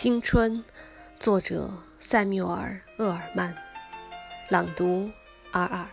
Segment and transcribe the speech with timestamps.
[0.00, 0.64] 青春，
[1.18, 3.52] 作者塞缪尔·厄尔曼，
[4.48, 5.10] 朗读
[5.50, 5.90] 二二。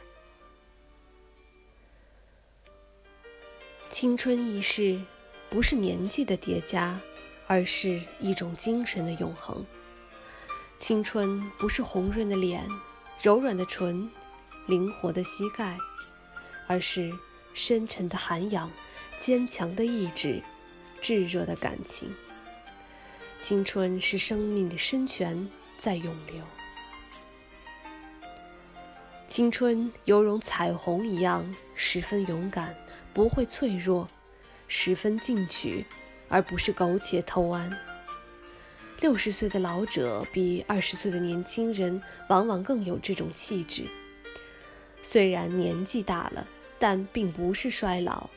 [3.89, 5.01] 青春易逝，
[5.49, 6.99] 不是年纪的叠加，
[7.47, 9.65] 而是一种精神的永恒。
[10.77, 12.63] 青春不是红润的脸、
[13.19, 14.07] 柔软的唇、
[14.67, 15.79] 灵活的膝盖，
[16.67, 17.11] 而是
[17.55, 18.71] 深沉的涵养、
[19.17, 20.43] 坚强的意志、
[21.01, 22.13] 炙热的感情。
[23.47, 26.43] 青春是生命的深泉在涌流，
[29.27, 32.75] 青春犹如彩虹一样，十分勇敢，
[33.13, 34.09] 不会脆弱，
[34.67, 35.85] 十分进取，
[36.27, 37.71] 而不是苟且偷安。
[38.99, 43.85] 六十岁的老者比二十岁的年轻人往往更有这种气质。
[45.03, 46.47] 虽然年纪大了，
[46.79, 48.27] 但并不是衰老，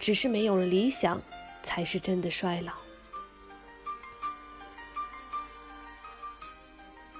[0.00, 1.22] 只是没有了理想，
[1.62, 2.72] 才是真的衰老。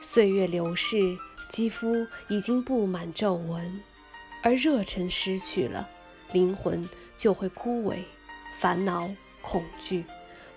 [0.00, 3.80] 岁月流逝，肌肤已经布满皱纹，
[4.42, 5.88] 而热忱失去了，
[6.33, 7.97] 灵魂就会枯萎。
[8.58, 9.11] 烦恼、
[9.42, 10.05] 恐惧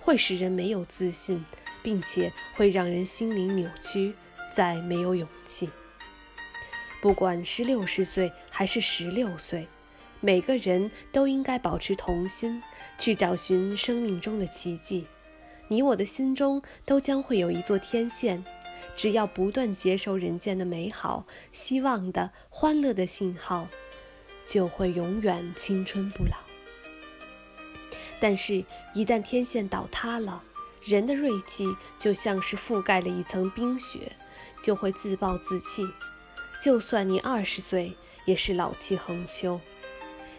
[0.00, 1.44] 会使人没有自信，
[1.82, 4.14] 并且会让人心灵扭曲，
[4.52, 5.68] 再没有勇气。
[7.02, 9.66] 不管是六十岁还是十六岁，
[10.20, 12.62] 每个人都应该保持童心，
[12.98, 15.06] 去找寻生命中的奇迹。
[15.68, 18.44] 你我的心中都将会有一座天线。
[18.96, 23.68] 只要不断接收人间的美好、希望的、欢乐的信号，
[24.44, 26.36] 就会永远青春不老。
[28.18, 30.42] 但是，一旦天线倒塌了，
[30.82, 31.66] 人的锐气
[31.98, 34.12] 就像是覆盖了一层冰雪，
[34.62, 35.88] 就会自暴自弃。
[36.60, 39.58] 就算你二十岁，也是老气横秋；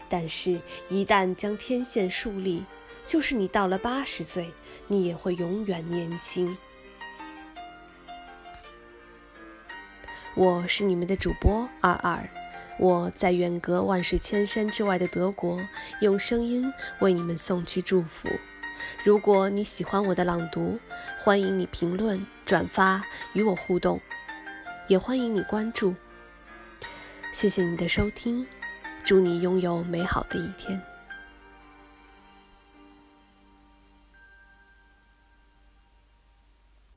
[0.08, 2.64] 但是，一旦将天线树立，
[3.04, 4.52] 就是你到了八十岁，
[4.86, 6.56] 你也会永远年轻。
[10.34, 12.26] 我是你们的主播二二，
[12.78, 15.60] 我在远隔万水千山之外的德国，
[16.00, 18.30] 用声音为你们送去祝福。
[19.04, 20.78] 如果你喜欢我的朗读，
[21.18, 23.04] 欢迎你评论、转发
[23.34, 24.00] 与我互动，
[24.88, 25.94] 也欢迎你关注。
[27.30, 28.46] 谢谢你的收听，
[29.04, 30.91] 祝你拥有美好的一天。